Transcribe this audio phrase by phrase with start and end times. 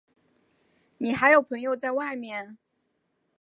[0.97, 2.57] 你还有朋友在外面？